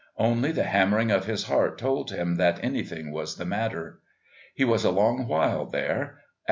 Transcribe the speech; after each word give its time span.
Only 0.17 0.51
the 0.51 0.63
hammering 0.63 1.11
of 1.11 1.25
his 1.25 1.43
heart 1.43 1.77
told 1.77 2.09
him 2.09 2.37
that 2.37 2.59
anything 2.63 3.11
was 3.11 3.35
the 3.35 3.45
matter. 3.45 3.99
He 4.55 4.63
was 4.65 4.83
a 4.83 4.89
long 4.89 5.27
while 5.27 5.67
there. 5.67 6.21